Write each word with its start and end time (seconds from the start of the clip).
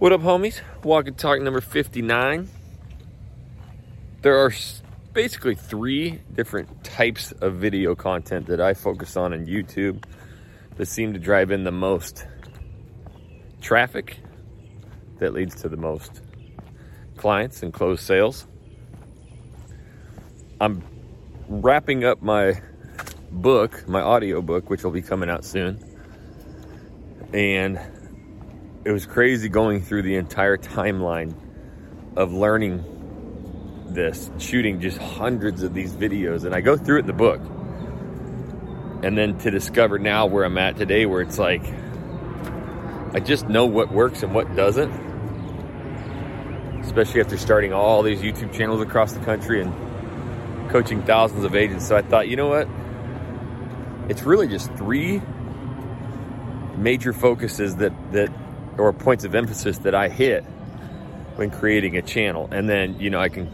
What 0.00 0.12
up, 0.12 0.22
homies? 0.22 0.60
Walk 0.82 1.06
and 1.06 1.16
Talk 1.16 1.40
number 1.40 1.60
59. 1.60 2.48
There 4.22 4.36
are 4.36 4.52
basically 5.12 5.54
three 5.54 6.18
different 6.34 6.82
types 6.82 7.30
of 7.30 7.54
video 7.54 7.94
content 7.94 8.46
that 8.48 8.60
I 8.60 8.74
focus 8.74 9.16
on 9.16 9.32
on 9.32 9.46
YouTube 9.46 10.02
that 10.76 10.86
seem 10.86 11.12
to 11.12 11.20
drive 11.20 11.52
in 11.52 11.62
the 11.62 11.70
most 11.70 12.26
traffic 13.60 14.18
that 15.20 15.32
leads 15.32 15.54
to 15.62 15.68
the 15.68 15.76
most 15.76 16.22
clients 17.16 17.62
and 17.62 17.72
closed 17.72 18.02
sales. 18.02 18.48
I'm 20.60 20.82
wrapping 21.48 22.02
up 22.04 22.20
my 22.20 22.60
book, 23.30 23.86
my 23.86 24.00
audio 24.00 24.42
book, 24.42 24.68
which 24.70 24.82
will 24.82 24.90
be 24.90 25.02
coming 25.02 25.30
out 25.30 25.44
soon. 25.44 25.78
And 27.32 27.78
it 28.84 28.92
was 28.92 29.06
crazy 29.06 29.48
going 29.48 29.80
through 29.80 30.02
the 30.02 30.16
entire 30.16 30.58
timeline 30.58 31.34
of 32.16 32.32
learning 32.32 32.84
this, 33.88 34.30
shooting 34.38 34.80
just 34.80 34.98
hundreds 34.98 35.62
of 35.62 35.72
these 35.72 35.94
videos. 35.94 36.44
And 36.44 36.54
I 36.54 36.60
go 36.60 36.76
through 36.76 36.98
it 36.98 37.00
in 37.00 37.06
the 37.06 37.12
book. 37.14 37.40
And 39.02 39.16
then 39.16 39.38
to 39.38 39.50
discover 39.50 39.98
now 39.98 40.26
where 40.26 40.44
I'm 40.44 40.58
at 40.58 40.76
today, 40.76 41.06
where 41.06 41.22
it's 41.22 41.38
like, 41.38 41.62
I 43.14 43.20
just 43.20 43.48
know 43.48 43.64
what 43.66 43.90
works 43.90 44.22
and 44.22 44.34
what 44.34 44.54
doesn't. 44.54 44.92
Especially 46.82 47.20
after 47.22 47.38
starting 47.38 47.72
all 47.72 48.02
these 48.02 48.20
YouTube 48.20 48.52
channels 48.52 48.82
across 48.82 49.12
the 49.12 49.24
country 49.24 49.62
and 49.62 50.70
coaching 50.70 51.02
thousands 51.04 51.44
of 51.44 51.54
agents. 51.54 51.86
So 51.88 51.96
I 51.96 52.02
thought, 52.02 52.28
you 52.28 52.36
know 52.36 52.48
what? 52.48 52.68
It's 54.10 54.22
really 54.24 54.48
just 54.48 54.70
three 54.74 55.22
major 56.76 57.14
focuses 57.14 57.76
that, 57.76 57.92
that 58.12 58.30
or 58.78 58.92
points 58.92 59.24
of 59.24 59.34
emphasis 59.34 59.78
that 59.78 59.94
I 59.94 60.08
hit 60.08 60.44
when 61.36 61.50
creating 61.50 61.96
a 61.96 62.02
channel. 62.02 62.48
And 62.50 62.68
then, 62.68 62.98
you 62.98 63.10
know, 63.10 63.20
I 63.20 63.28
can 63.28 63.50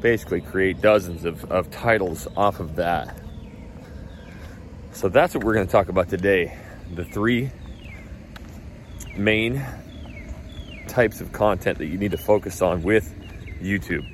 basically 0.00 0.40
create 0.40 0.80
dozens 0.80 1.24
of, 1.24 1.50
of 1.50 1.70
titles 1.70 2.28
off 2.36 2.60
of 2.60 2.76
that. 2.76 3.16
So 4.92 5.08
that's 5.08 5.34
what 5.34 5.44
we're 5.44 5.54
going 5.54 5.66
to 5.66 5.72
talk 5.72 5.88
about 5.88 6.08
today. 6.08 6.56
The 6.94 7.04
three 7.04 7.50
main 9.16 9.64
types 10.88 11.20
of 11.20 11.32
content 11.32 11.78
that 11.78 11.86
you 11.86 11.98
need 11.98 12.12
to 12.12 12.18
focus 12.18 12.62
on 12.62 12.82
with 12.82 13.12
YouTube. 13.60 14.06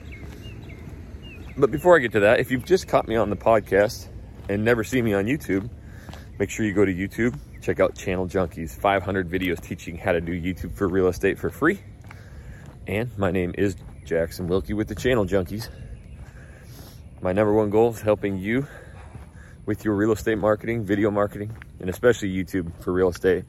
But 1.56 1.70
before 1.70 1.96
I 1.96 1.98
get 1.98 2.12
to 2.12 2.20
that, 2.20 2.40
if 2.40 2.50
you've 2.50 2.64
just 2.64 2.88
caught 2.88 3.08
me 3.08 3.16
on 3.16 3.28
the 3.28 3.36
podcast 3.36 4.08
and 4.48 4.64
never 4.64 4.84
seen 4.84 5.04
me 5.04 5.12
on 5.12 5.26
YouTube, 5.26 5.68
make 6.38 6.48
sure 6.48 6.64
you 6.64 6.72
go 6.72 6.84
to 6.84 6.94
YouTube, 6.94 7.38
check 7.60 7.80
out 7.80 7.94
Channel 7.94 8.26
Junkies, 8.26 8.70
500 8.70 9.28
videos 9.28 9.60
teaching 9.60 9.96
how 9.96 10.12
to 10.12 10.20
do 10.20 10.32
YouTube 10.32 10.74
for 10.74 10.88
real 10.88 11.08
estate 11.08 11.38
for 11.38 11.50
free. 11.50 11.78
And 12.86 13.16
my 13.18 13.30
name 13.30 13.54
is 13.56 13.76
Jackson 14.04 14.48
Wilkie 14.48 14.74
with 14.74 14.88
the 14.88 14.94
Channel 14.94 15.26
Junkies. 15.26 15.68
My 17.20 17.32
number 17.32 17.52
one 17.52 17.70
goal 17.70 17.90
is 17.90 18.00
helping 18.00 18.38
you 18.38 18.66
with 19.66 19.84
your 19.84 19.94
real 19.94 20.12
estate 20.12 20.38
marketing, 20.38 20.84
video 20.84 21.10
marketing, 21.10 21.54
and 21.80 21.90
especially 21.90 22.34
YouTube 22.34 22.82
for 22.82 22.92
real 22.92 23.10
estate. 23.10 23.44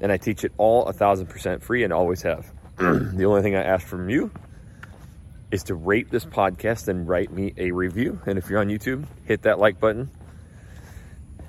And 0.00 0.10
I 0.10 0.16
teach 0.16 0.44
it 0.44 0.52
all 0.58 0.86
a 0.86 0.92
thousand 0.92 1.26
percent 1.26 1.62
free 1.62 1.84
and 1.84 1.92
always 1.92 2.22
have. 2.22 2.52
the 2.76 3.24
only 3.24 3.42
thing 3.42 3.54
I 3.54 3.62
ask 3.62 3.86
from 3.86 4.08
you 4.08 4.32
is 5.50 5.62
to 5.64 5.74
rate 5.74 6.10
this 6.10 6.24
podcast 6.24 6.88
and 6.88 7.08
write 7.08 7.32
me 7.32 7.54
a 7.56 7.70
review. 7.70 8.20
And 8.26 8.36
if 8.36 8.50
you're 8.50 8.60
on 8.60 8.68
YouTube, 8.68 9.06
hit 9.24 9.42
that 9.42 9.58
like 9.58 9.80
button 9.80 10.10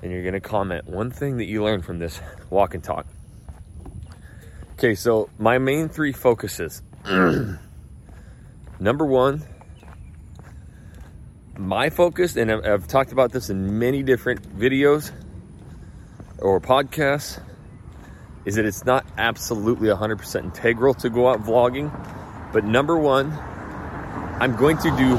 and 0.02 0.10
you're 0.10 0.22
going 0.22 0.34
to 0.34 0.40
comment 0.40 0.86
one 0.86 1.10
thing 1.10 1.36
that 1.38 1.46
you 1.46 1.62
learned 1.62 1.84
from 1.84 1.98
this 1.98 2.20
walk 2.48 2.74
and 2.74 2.82
talk. 2.82 3.06
Okay, 4.74 4.94
so 4.94 5.28
my 5.38 5.58
main 5.58 5.88
three 5.88 6.12
focuses. 6.12 6.82
Number 8.80 9.04
one, 9.04 9.42
my 11.58 11.90
focus, 11.90 12.36
and 12.36 12.50
I've, 12.50 12.64
I've 12.64 12.88
talked 12.88 13.12
about 13.12 13.32
this 13.32 13.50
in 13.50 13.78
many 13.78 14.02
different 14.02 14.58
videos 14.58 15.12
or 16.38 16.60
podcasts, 16.60 17.42
is 18.46 18.54
that 18.54 18.64
it's 18.64 18.86
not 18.86 19.04
absolutely 19.18 19.88
100% 19.88 20.44
integral 20.44 20.94
to 20.94 21.10
go 21.10 21.28
out 21.28 21.42
vlogging. 21.42 21.90
But 22.52 22.64
number 22.64 22.96
one, 22.96 23.30
I'm 24.40 24.56
going 24.56 24.78
to 24.78 24.90
do 24.96 25.16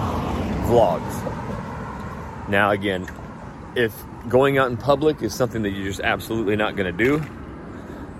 vlogs. 0.67 1.29
Now, 2.49 2.71
again, 2.71 3.07
if 3.75 3.93
going 4.29 4.57
out 4.57 4.69
in 4.69 4.77
public 4.77 5.21
is 5.21 5.33
something 5.33 5.63
that 5.63 5.71
you're 5.71 5.87
just 5.87 6.01
absolutely 6.01 6.55
not 6.55 6.75
going 6.75 6.95
to 6.95 7.03
do 7.03 7.23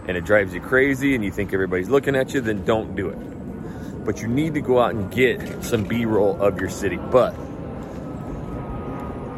and 0.07 0.17
it 0.17 0.25
drives 0.25 0.53
you 0.53 0.59
crazy 0.59 1.15
and 1.15 1.23
you 1.23 1.31
think 1.31 1.53
everybody's 1.53 1.89
looking 1.89 2.15
at 2.15 2.33
you, 2.33 2.41
then 2.41 2.65
don't 2.65 2.95
do 2.95 3.09
it. 3.09 4.03
But 4.03 4.21
you 4.21 4.27
need 4.27 4.55
to 4.55 4.61
go 4.61 4.79
out 4.79 4.93
and 4.95 5.11
get 5.11 5.63
some 5.63 5.83
B 5.83 6.05
roll 6.05 6.41
of 6.41 6.59
your 6.59 6.69
city. 6.69 6.97
But 6.97 7.35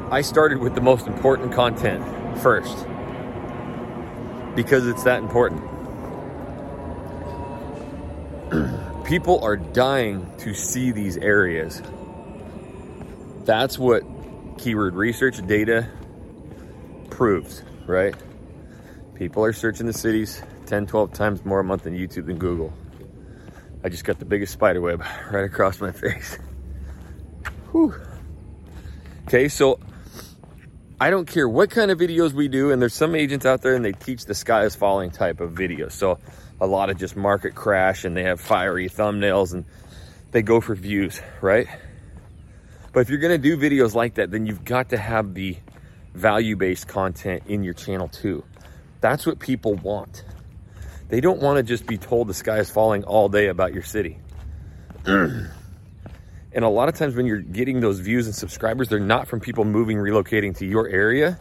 I 0.10 0.22
started 0.22 0.60
with 0.60 0.74
the 0.74 0.82
most 0.82 1.06
important 1.06 1.54
content 1.54 2.04
first 2.40 2.76
because 4.56 4.88
it's 4.88 5.04
that 5.04 5.20
important. 5.20 5.62
People 9.06 9.44
are 9.44 9.58
dying 9.58 10.32
to 10.40 10.54
see 10.54 10.92
these 10.92 11.18
areas. 11.18 11.82
That's 13.44 13.78
what 13.78 14.04
keyword 14.58 14.96
research 14.96 15.46
data 15.46 15.90
proves, 17.14 17.62
right? 17.86 18.16
People 19.16 19.46
are 19.46 19.54
searching 19.54 19.86
the 19.86 19.94
cities 19.94 20.42
10, 20.66 20.88
12 20.88 21.14
times 21.14 21.46
more 21.46 21.60
a 21.60 21.64
month 21.64 21.86
on 21.86 21.94
YouTube 21.94 22.26
than 22.26 22.38
Google. 22.40 22.74
I 23.84 23.90
just 23.90 24.04
got 24.04 24.18
the 24.18 24.26
biggest 24.26 24.52
spider 24.52 24.82
web 24.82 25.04
right 25.32 25.46
across 25.46 25.80
my 25.80 25.92
face. 25.92 26.40
Whew. 27.72 27.94
Okay, 29.28 29.48
so 29.48 29.80
I 31.00 31.12
don't 31.12 31.28
care 31.28 31.48
what 31.48 31.70
kind 31.70 31.92
of 31.92 32.00
videos 32.00 32.34
we 32.34 32.48
do, 32.48 32.72
and 32.72 32.82
there's 32.82 32.96
some 32.96 33.14
agents 33.14 33.46
out 33.46 33.62
there 33.62 33.76
and 33.76 33.86
they 33.86 33.92
teach 33.92 34.26
the 34.26 34.34
sky 34.34 34.64
is 34.64 34.76
falling 34.76 35.12
type 35.12 35.40
of 35.40 35.52
videos. 35.52 35.92
So 35.92 36.18
a 36.60 36.66
lot 36.66 36.90
of 36.90 36.98
just 36.98 37.16
market 37.16 37.54
crash 37.54 38.06
and 38.06 38.18
they 38.18 38.24
have 38.24 38.42
fiery 38.42 38.90
thumbnails 38.90 39.54
and 39.54 39.66
they 40.32 40.42
go 40.42 40.62
for 40.62 40.74
views, 40.74 41.22
right? 41.42 41.68
But 42.92 43.02
if 43.02 43.10
you're 43.10 43.20
gonna 43.20 43.38
do 43.38 43.56
videos 43.56 43.94
like 43.94 44.16
that, 44.16 44.32
then 44.32 44.48
you've 44.48 44.66
got 44.66 44.90
to 44.90 44.98
have 44.98 45.36
the 45.36 45.58
value-based 46.14 46.88
content 46.88 47.44
in 47.48 47.64
your 47.64 47.74
channel 47.74 48.08
too. 48.08 48.44
That's 49.02 49.26
what 49.26 49.40
people 49.40 49.76
want. 49.76 50.24
They 51.10 51.22
don't 51.22 51.42
want 51.42 51.58
to 51.58 51.64
just 51.64 51.86
be 51.86 51.98
told 51.98 52.28
the 52.28 52.34
sky 52.34 52.60
is 52.60 52.70
falling 52.70 53.04
all 53.04 53.30
day 53.30 53.48
about 53.48 53.74
your 53.74 53.84
city. 53.84 54.18
and 55.06 55.50
a 56.56 56.70
lot 56.70 56.90
of 56.90 56.96
times 56.96 57.16
when 57.16 57.26
you're 57.26 57.38
getting 57.40 57.82
those 57.82 58.00
views 58.00 58.26
and 58.26 58.36
subscribers, 58.36 58.90
they're 58.90 59.00
not 59.00 59.28
from 59.28 59.40
people 59.40 59.66
moving, 59.66 59.98
relocating 59.98 60.58
to 60.58 60.66
your 60.66 60.88
area. 60.88 61.40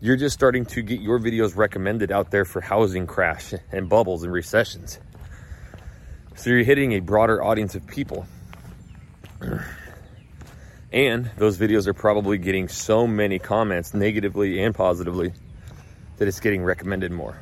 You're 0.00 0.16
just 0.16 0.34
starting 0.34 0.64
to 0.66 0.82
get 0.82 1.00
your 1.00 1.18
videos 1.18 1.56
recommended 1.56 2.10
out 2.10 2.30
there 2.30 2.44
for 2.44 2.60
housing 2.60 3.06
crash 3.06 3.54
and 3.72 3.88
bubbles 3.88 4.22
and 4.22 4.32
recessions. 4.32 4.98
So 6.34 6.50
you're 6.50 6.64
hitting 6.64 6.92
a 6.92 7.00
broader 7.00 7.42
audience 7.42 7.74
of 7.74 7.86
people. 7.86 8.26
And 10.96 11.30
those 11.36 11.58
videos 11.58 11.86
are 11.86 11.92
probably 11.92 12.38
getting 12.38 12.68
so 12.68 13.06
many 13.06 13.38
comments, 13.38 13.92
negatively 13.92 14.62
and 14.62 14.74
positively, 14.74 15.34
that 16.16 16.26
it's 16.26 16.40
getting 16.40 16.64
recommended 16.64 17.12
more. 17.12 17.38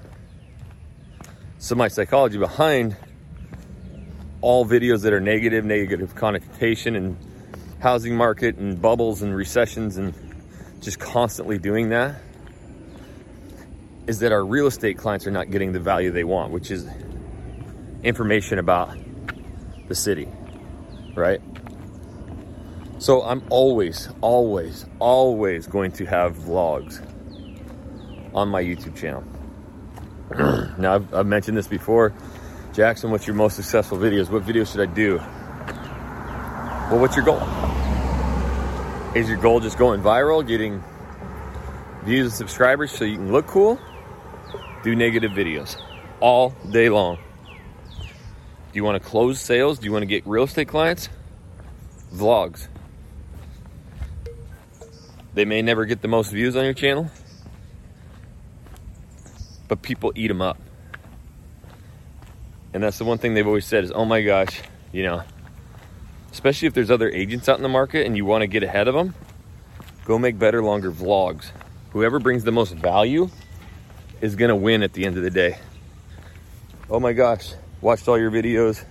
So 1.59 1.77
my 1.77 1.87
psychology 1.87 2.37
behind 2.37 2.97
all 4.41 4.67
videos 4.67 5.03
that 5.03 5.13
are 5.13 5.21
negative, 5.21 5.65
negative 5.65 6.17
connotation 6.17 6.97
and 6.97 7.17
housing 7.79 8.17
market 8.17 8.57
and 8.57 8.83
bubbles 8.83 9.23
and 9.23 9.33
recessions 9.33 9.99
and 9.99 10.15
just 10.81 10.99
constantly 10.99 11.57
doing 11.57 11.91
that 11.91 12.17
is 14.09 14.19
that 14.19 14.33
our 14.33 14.45
real 14.45 14.67
estate 14.67 14.99
clients 14.99 15.29
are 15.29 15.31
not 15.31 15.53
getting 15.53 15.71
the 15.71 15.79
value 15.79 16.11
they 16.11 16.25
want, 16.25 16.51
which 16.51 16.73
is 16.73 16.89
information 18.03 18.59
about 18.59 18.99
the 19.87 19.95
city, 19.95 20.27
right? 21.15 21.41
So 23.05 23.21
I'm 23.23 23.43
always, 23.51 24.09
always, 24.23 24.87
always 24.99 25.67
going 25.67 25.93
to 25.93 26.07
have 26.07 26.39
vlogs 26.39 27.05
on 28.35 28.49
my 28.49 28.63
YouTube 28.63 28.97
channel. 28.97 29.23
now, 30.79 30.95
I've, 30.95 31.13
I've, 31.13 31.27
mentioned 31.27 31.55
this 31.55 31.69
before. 31.69 32.15
Jackson, 32.73 33.11
what's 33.11 33.27
your 33.27 33.37
most 33.37 33.57
successful 33.57 33.99
videos? 33.99 34.31
What 34.31 34.45
videos 34.45 34.73
should 34.73 34.81
I 34.81 34.91
do? 34.91 35.19
Well, 36.89 36.99
what's 36.99 37.15
your 37.15 37.27
goal? 37.27 37.43
Is 39.15 39.29
your 39.29 39.37
goal 39.37 39.61
just 39.61 39.77
going 39.77 40.01
viral, 40.01 40.47
getting 40.47 40.83
views 42.05 42.29
and 42.29 42.33
subscribers 42.33 42.91
so 42.91 43.05
you 43.05 43.17
can 43.17 43.31
look 43.31 43.47
cool? 43.47 43.79
Do 44.83 44.97
negative 44.97 45.33
videos 45.33 45.77
all 46.21 46.55
day 46.71 46.89
long. 46.89 47.19
Do 47.19 47.97
you 48.73 48.83
want 48.83 49.03
to 49.03 49.07
close 49.07 49.43
sales? 49.43 49.79
Do 49.79 49.85
you 49.85 49.93
want 49.93 50.05
to 50.05 50.07
get 50.07 50.27
real 50.27 50.45
estate 50.45 50.69
clients? 50.69 51.11
Vlogs. 52.11 52.69
They 55.35 55.45
may 55.45 55.63
never 55.63 55.85
get 55.85 56.01
the 56.01 56.09
most 56.09 56.31
views 56.31 56.57
on 56.57 56.65
your 56.65 56.75
channel, 56.75 57.11
but 59.67 59.83
people 59.83 60.13
eat 60.15 60.29
them 60.29 60.41
up. 60.41 60.59
And 62.73 62.83
that's 62.83 62.99
the 62.99 63.05
one 63.05 63.19
thing 63.19 63.35
they've 63.35 63.47
always 63.47 63.67
said 63.67 63.85
is, 63.85 63.93
oh 63.93 64.05
my 64.05 64.23
gosh, 64.23 64.63
you 64.93 65.03
know, 65.03 65.23
especially 66.33 66.67
if 66.69 66.75
there's 66.75 66.91
other 66.91 67.11
agents 67.11 67.49
out 67.49 67.57
in 67.57 67.63
the 67.63 67.69
market 67.69 68.07
and 68.07 68.17
you 68.17 68.25
want 68.25 68.43
to 68.43 68.47
get 68.47 68.63
ahead 68.63 68.89
of 68.89 68.95
them, 68.95 69.15
go 70.05 70.19
make 70.19 70.39
better, 70.39 70.63
longer 70.63 70.91
vlogs. 70.91 71.47
Whoever 71.91 72.19
brings 72.19 72.45
the 72.45 72.53
most 72.53 72.75
value 72.75 73.29
is 74.21 74.37
going 74.37 74.49
to 74.49 74.57
win 74.57 74.83
at 74.83 74.93
the 74.93 75.05
end 75.05 75.17
of 75.17 75.23
the 75.23 75.31
day. 75.31 75.59
Oh 76.91 77.01
my 77.01 77.13
gosh, 77.13 77.55
watched 77.81 78.07
all 78.09 78.19
your 78.19 78.31
videos. 78.31 78.85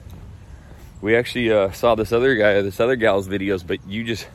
We 1.01 1.15
actually 1.15 1.51
uh, 1.51 1.71
saw 1.71 1.95
this 1.95 2.11
other 2.11 2.35
guy, 2.35 2.61
this 2.61 2.79
other 2.79 2.95
gal's 2.95 3.27
videos, 3.27 3.65
but 3.65 3.85
you 3.87 4.03
just, 4.03 4.27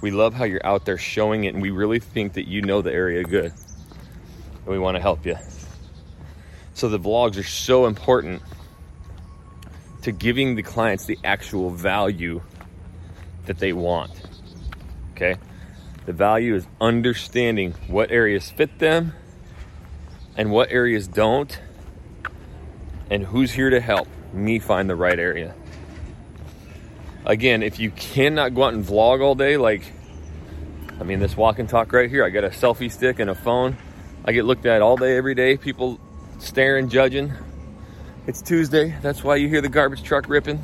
we 0.00 0.10
love 0.10 0.34
how 0.34 0.44
you're 0.44 0.64
out 0.64 0.84
there 0.84 0.98
showing 0.98 1.44
it 1.44 1.54
and 1.54 1.62
we 1.62 1.70
really 1.70 1.98
think 1.98 2.34
that 2.34 2.46
you 2.46 2.62
know 2.62 2.82
the 2.82 2.92
area 2.92 3.24
good. 3.24 3.52
And 3.52 4.66
we 4.66 4.78
want 4.78 4.96
to 4.96 5.00
help 5.00 5.26
you. 5.26 5.36
So 6.74 6.88
the 6.88 6.98
vlogs 6.98 7.36
are 7.38 7.42
so 7.42 7.86
important 7.86 8.42
to 10.02 10.12
giving 10.12 10.54
the 10.54 10.62
clients 10.62 11.06
the 11.06 11.18
actual 11.24 11.70
value 11.70 12.40
that 13.46 13.58
they 13.58 13.72
want. 13.72 14.12
Okay? 15.12 15.36
The 16.06 16.12
value 16.12 16.54
is 16.54 16.66
understanding 16.80 17.74
what 17.88 18.10
areas 18.10 18.50
fit 18.50 18.78
them 18.78 19.14
and 20.36 20.52
what 20.52 20.70
areas 20.70 21.08
don't, 21.08 21.60
and 23.10 23.24
who's 23.24 23.52
here 23.52 23.70
to 23.70 23.80
help 23.80 24.06
me 24.32 24.60
find 24.60 24.88
the 24.88 24.94
right 24.94 25.18
area. 25.18 25.54
Again, 27.28 27.62
if 27.62 27.78
you 27.78 27.90
cannot 27.90 28.54
go 28.54 28.64
out 28.64 28.72
and 28.72 28.82
vlog 28.82 29.20
all 29.20 29.34
day, 29.34 29.58
like, 29.58 29.82
I 30.98 31.04
mean, 31.04 31.20
this 31.20 31.36
walk 31.36 31.58
and 31.58 31.68
talk 31.68 31.92
right 31.92 32.08
here, 32.08 32.24
I 32.24 32.30
got 32.30 32.42
a 32.42 32.48
selfie 32.48 32.90
stick 32.90 33.18
and 33.18 33.28
a 33.28 33.34
phone. 33.34 33.76
I 34.24 34.32
get 34.32 34.46
looked 34.46 34.64
at 34.64 34.80
all 34.80 34.96
day, 34.96 35.14
every 35.14 35.34
day. 35.34 35.58
People 35.58 36.00
staring, 36.38 36.88
judging. 36.88 37.34
It's 38.26 38.40
Tuesday. 38.40 38.96
That's 39.02 39.22
why 39.22 39.36
you 39.36 39.46
hear 39.46 39.60
the 39.60 39.68
garbage 39.68 40.02
truck 40.02 40.26
ripping. 40.26 40.62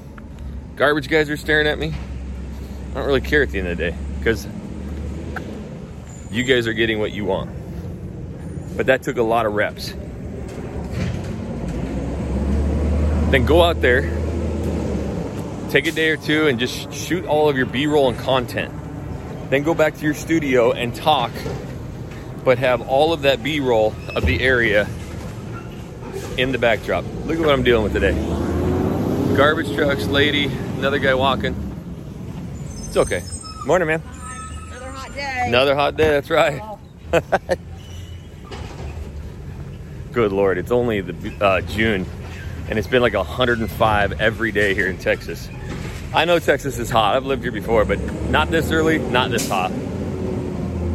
Garbage 0.74 1.08
guys 1.08 1.28
are 1.28 1.36
staring 1.36 1.66
at 1.66 1.78
me. 1.78 1.92
I 2.92 2.94
don't 2.94 3.06
really 3.06 3.20
care 3.20 3.42
at 3.42 3.50
the 3.50 3.58
end 3.58 3.68
of 3.68 3.76
the 3.76 3.90
day 3.90 3.96
because 4.18 4.48
you 6.30 6.44
guys 6.44 6.66
are 6.66 6.72
getting 6.72 6.98
what 6.98 7.12
you 7.12 7.26
want. 7.26 7.50
But 8.74 8.86
that 8.86 9.02
took 9.02 9.18
a 9.18 9.22
lot 9.22 9.44
of 9.44 9.52
reps. 9.52 9.90
Then 13.30 13.44
go 13.44 13.60
out 13.62 13.82
there, 13.82 14.23
take 15.74 15.86
a 15.88 15.92
day 15.92 16.10
or 16.10 16.16
two, 16.16 16.46
and 16.46 16.60
just 16.60 16.92
shoot 16.92 17.24
all 17.24 17.48
of 17.48 17.56
your 17.56 17.66
B 17.66 17.88
roll 17.88 18.08
and 18.08 18.16
content. 18.16 18.72
Then 19.50 19.64
go 19.64 19.74
back 19.74 19.96
to 19.96 20.04
your 20.04 20.14
studio 20.14 20.70
and 20.70 20.94
talk, 20.94 21.32
but 22.44 22.58
have 22.58 22.80
all 22.82 23.12
of 23.12 23.22
that 23.22 23.42
B 23.42 23.58
roll 23.58 23.92
of 24.14 24.24
the 24.24 24.40
area 24.40 24.86
in 26.38 26.52
the 26.52 26.58
backdrop. 26.58 27.04
Look 27.24 27.38
at 27.38 27.40
what 27.40 27.50
I'm 27.50 27.64
dealing 27.64 27.82
with 27.82 27.92
today. 27.92 28.12
Garbage 29.36 29.74
trucks, 29.74 30.06
lady, 30.06 30.44
another 30.78 31.00
guy 31.00 31.14
walking. 31.14 31.56
It's 32.86 32.96
okay. 32.96 33.24
Morning, 33.66 33.88
man. 33.88 34.00
Another 34.68 34.90
hot 34.92 35.12
day. 35.12 35.44
Another 35.48 35.74
hot 35.74 35.96
day, 35.96 36.08
that's 36.08 36.30
right. 36.30 36.62
Good 40.12 40.30
Lord, 40.30 40.56
it's 40.56 40.70
only 40.70 41.00
the 41.00 41.44
uh, 41.44 41.62
June 41.62 42.06
and 42.68 42.78
it's 42.78 42.88
been 42.88 43.02
like 43.02 43.14
105 43.14 44.20
every 44.20 44.52
day 44.52 44.74
here 44.74 44.86
in 44.86 44.98
Texas. 44.98 45.48
I 46.14 46.24
know 46.24 46.38
Texas 46.38 46.78
is 46.78 46.90
hot. 46.90 47.16
I've 47.16 47.26
lived 47.26 47.42
here 47.42 47.52
before, 47.52 47.84
but 47.84 47.98
not 48.30 48.50
this 48.50 48.70
early, 48.70 48.98
not 48.98 49.30
this 49.30 49.48
hot. 49.48 49.72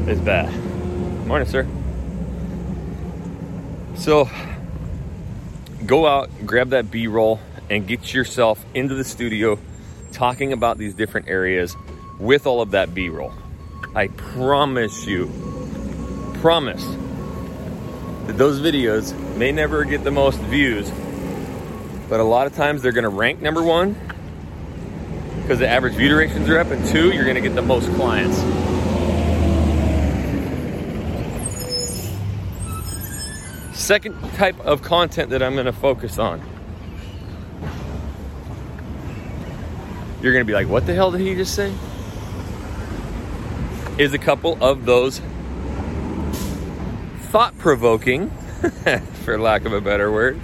It's 0.07 0.21
bad. 0.21 0.51
Morning, 1.27 1.47
sir. 1.47 1.67
So, 3.95 4.29
go 5.85 6.07
out, 6.07 6.29
grab 6.45 6.69
that 6.69 6.89
B 6.89 7.07
roll, 7.07 7.39
and 7.69 7.85
get 7.85 8.13
yourself 8.13 8.63
into 8.73 8.95
the 8.95 9.03
studio 9.03 9.59
talking 10.11 10.53
about 10.53 10.77
these 10.77 10.93
different 10.93 11.27
areas 11.27 11.75
with 12.19 12.47
all 12.47 12.61
of 12.61 12.71
that 12.71 12.93
B 12.93 13.09
roll. 13.09 13.33
I 13.95 14.07
promise 14.07 15.05
you, 15.05 15.29
promise 16.35 16.83
that 18.27 18.37
those 18.37 18.59
videos 18.59 19.17
may 19.35 19.51
never 19.51 19.83
get 19.83 20.03
the 20.03 20.11
most 20.11 20.39
views, 20.41 20.89
but 22.09 22.19
a 22.19 22.23
lot 22.23 22.47
of 22.47 22.55
times 22.55 22.81
they're 22.81 22.91
gonna 22.91 23.07
rank 23.07 23.41
number 23.41 23.61
one 23.61 23.95
because 25.49 25.59
the 25.59 25.67
average 25.67 25.93
view 25.93 26.09
durations 26.09 26.49
are 26.49 26.59
up, 26.59 26.67
and 26.67 26.85
two, 26.87 27.11
you're 27.11 27.25
gonna 27.25 27.41
get 27.41 27.55
the 27.55 27.61
most 27.61 27.89
clients. 27.93 28.37
Second 33.75 34.15
type 34.33 34.59
of 34.59 34.81
content 34.81 35.31
that 35.31 35.41
I'm 35.41 35.55
gonna 35.55 35.71
focus 35.71 36.19
on. 36.19 36.39
You're 40.21 40.33
gonna 40.33 40.45
be 40.45 40.53
like, 40.53 40.67
what 40.67 40.85
the 40.85 40.93
hell 40.93 41.11
did 41.11 41.21
he 41.21 41.33
just 41.33 41.55
say? 41.55 41.73
Is 43.97 44.13
a 44.13 44.19
couple 44.19 44.57
of 44.61 44.85
those 44.85 45.19
thought 47.29 47.57
provoking, 47.57 48.29
for 49.23 49.39
lack 49.39 49.65
of 49.65 49.73
a 49.73 49.81
better 49.81 50.11
word, 50.11 50.39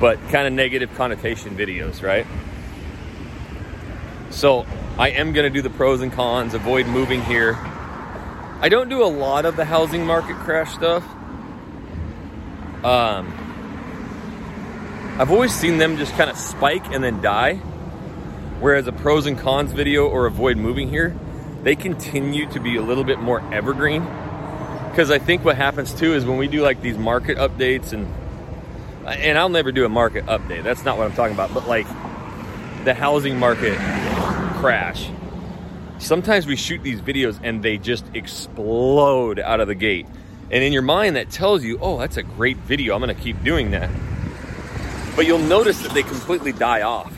but 0.00 0.18
kind 0.30 0.46
of 0.46 0.52
negative 0.54 0.92
connotation 0.94 1.56
videos, 1.56 2.02
right? 2.02 2.26
So 4.30 4.66
I 4.98 5.10
am 5.10 5.32
gonna 5.32 5.50
do 5.50 5.60
the 5.62 5.70
pros 5.70 6.00
and 6.00 6.10
cons, 6.10 6.54
avoid 6.54 6.86
moving 6.86 7.22
here. 7.22 7.58
I 8.62 8.68
don't 8.68 8.88
do 8.88 9.04
a 9.04 9.06
lot 9.06 9.44
of 9.44 9.56
the 9.56 9.64
housing 9.64 10.04
market 10.06 10.36
crash 10.36 10.72
stuff. 10.72 11.04
Um, 12.82 13.32
I've 15.18 15.30
always 15.30 15.54
seen 15.54 15.76
them 15.76 15.98
just 15.98 16.14
kind 16.14 16.30
of 16.30 16.36
spike 16.36 16.86
and 16.94 17.04
then 17.04 17.20
die. 17.20 17.56
Whereas 18.60 18.86
a 18.86 18.92
pros 18.92 19.26
and 19.26 19.38
cons 19.38 19.72
video 19.72 20.06
or 20.06 20.26
avoid 20.26 20.56
moving 20.56 20.88
here, 20.88 21.14
they 21.62 21.76
continue 21.76 22.46
to 22.50 22.60
be 22.60 22.76
a 22.76 22.82
little 22.82 23.04
bit 23.04 23.18
more 23.18 23.42
evergreen. 23.52 24.02
Because 24.90 25.10
I 25.10 25.18
think 25.18 25.44
what 25.44 25.56
happens 25.56 25.94
too 25.94 26.14
is 26.14 26.24
when 26.24 26.38
we 26.38 26.48
do 26.48 26.62
like 26.62 26.80
these 26.80 26.98
market 26.98 27.38
updates 27.38 27.92
and 27.92 28.06
and 29.10 29.38
I'll 29.38 29.48
never 29.48 29.72
do 29.72 29.84
a 29.84 29.88
market 29.88 30.26
update. 30.26 30.62
That's 30.62 30.84
not 30.84 30.98
what 30.98 31.06
I'm 31.06 31.14
talking 31.14 31.34
about. 31.34 31.52
But 31.52 31.66
like 31.66 31.86
the 32.84 32.94
housing 32.94 33.38
market 33.38 33.76
crash. 34.58 35.10
Sometimes 35.98 36.46
we 36.46 36.56
shoot 36.56 36.82
these 36.82 37.00
videos 37.00 37.38
and 37.42 37.62
they 37.62 37.76
just 37.76 38.04
explode 38.14 39.38
out 39.38 39.60
of 39.60 39.68
the 39.68 39.74
gate. 39.74 40.06
And 40.50 40.64
in 40.64 40.72
your 40.72 40.82
mind, 40.82 41.16
that 41.16 41.30
tells 41.30 41.62
you, 41.62 41.78
oh, 41.80 41.98
that's 41.98 42.16
a 42.16 42.22
great 42.22 42.56
video. 42.56 42.94
I'm 42.94 43.02
going 43.02 43.14
to 43.14 43.22
keep 43.22 43.42
doing 43.44 43.72
that. 43.72 43.90
But 45.14 45.26
you'll 45.26 45.38
notice 45.38 45.82
that 45.82 45.92
they 45.92 46.02
completely 46.02 46.52
die 46.52 46.82
off. 46.82 47.12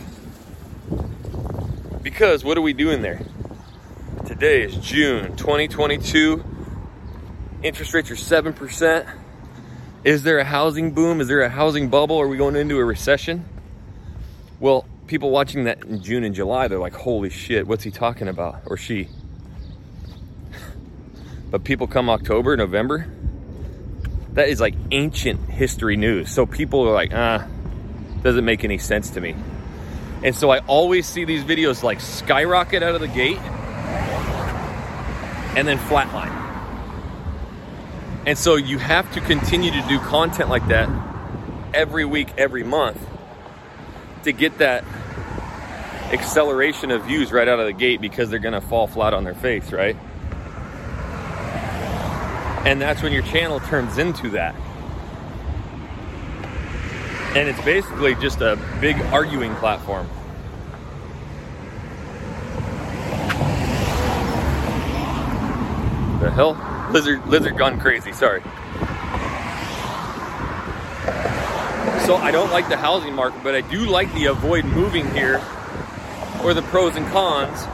Because 2.02 2.44
what 2.44 2.58
are 2.58 2.62
we 2.62 2.72
doing 2.72 3.00
there? 3.02 3.20
Today 4.26 4.62
is 4.62 4.76
June 4.76 5.36
2022. 5.36 6.44
Interest 7.62 7.94
rates 7.94 8.10
are 8.10 8.14
7%. 8.14 9.21
Is 10.04 10.24
there 10.24 10.38
a 10.38 10.44
housing 10.44 10.92
boom? 10.92 11.20
Is 11.20 11.28
there 11.28 11.42
a 11.42 11.48
housing 11.48 11.88
bubble? 11.88 12.20
Are 12.20 12.26
we 12.26 12.36
going 12.36 12.56
into 12.56 12.78
a 12.78 12.84
recession? 12.84 13.44
Well, 14.58 14.84
people 15.06 15.30
watching 15.30 15.64
that 15.64 15.84
in 15.84 16.02
June 16.02 16.24
and 16.24 16.34
July, 16.34 16.66
they're 16.66 16.80
like, 16.80 16.94
holy 16.94 17.30
shit, 17.30 17.68
what's 17.68 17.84
he 17.84 17.92
talking 17.92 18.26
about? 18.26 18.62
Or 18.66 18.76
she. 18.76 19.08
But 21.52 21.62
people 21.62 21.86
come 21.86 22.10
October, 22.10 22.56
November, 22.56 23.06
that 24.32 24.48
is 24.48 24.60
like 24.60 24.74
ancient 24.90 25.48
history 25.48 25.96
news. 25.96 26.30
So 26.32 26.46
people 26.46 26.88
are 26.88 26.92
like, 26.92 27.12
ah, 27.14 27.46
doesn't 28.22 28.44
make 28.44 28.64
any 28.64 28.78
sense 28.78 29.10
to 29.10 29.20
me. 29.20 29.36
And 30.24 30.34
so 30.34 30.50
I 30.50 30.58
always 30.60 31.06
see 31.06 31.24
these 31.24 31.44
videos 31.44 31.84
like 31.84 32.00
skyrocket 32.00 32.82
out 32.82 32.96
of 32.96 33.00
the 33.00 33.08
gate 33.08 33.38
and 35.54 35.68
then 35.68 35.78
flatline. 35.78 36.41
And 38.24 38.38
so 38.38 38.56
you 38.56 38.78
have 38.78 39.12
to 39.14 39.20
continue 39.20 39.72
to 39.72 39.82
do 39.88 39.98
content 39.98 40.48
like 40.48 40.66
that 40.68 40.88
every 41.74 42.04
week, 42.04 42.28
every 42.38 42.62
month 42.62 43.04
to 44.24 44.32
get 44.32 44.58
that 44.58 44.84
acceleration 46.12 46.90
of 46.90 47.04
views 47.04 47.32
right 47.32 47.48
out 47.48 47.58
of 47.58 47.66
the 47.66 47.72
gate 47.72 48.00
because 48.00 48.30
they're 48.30 48.38
going 48.38 48.52
to 48.54 48.60
fall 48.60 48.86
flat 48.86 49.12
on 49.12 49.24
their 49.24 49.34
face, 49.34 49.72
right? 49.72 49.96
And 52.64 52.80
that's 52.80 53.02
when 53.02 53.12
your 53.12 53.22
channel 53.24 53.58
turns 53.58 53.98
into 53.98 54.30
that. 54.30 54.54
And 57.34 57.48
it's 57.48 57.60
basically 57.62 58.14
just 58.16 58.40
a 58.40 58.56
big 58.80 59.00
arguing 59.06 59.54
platform. 59.56 60.06
The 66.20 66.30
hell? 66.30 66.71
Lizard, 66.92 67.26
lizard 67.26 67.56
gone 67.56 67.80
crazy, 67.80 68.12
sorry. 68.12 68.42
So 72.04 72.16
I 72.16 72.30
don't 72.30 72.50
like 72.50 72.68
the 72.68 72.76
housing 72.76 73.14
market, 73.14 73.42
but 73.42 73.54
I 73.54 73.62
do 73.62 73.86
like 73.86 74.12
the 74.12 74.26
avoid 74.26 74.66
moving 74.66 75.10
here 75.14 75.40
or 76.44 76.52
the 76.52 76.60
pros 76.60 76.96
and 76.96 77.06
cons 77.06 77.66